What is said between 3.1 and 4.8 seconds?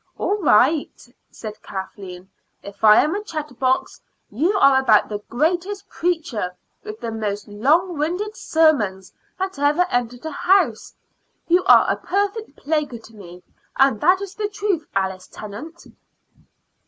a chatterbox, you are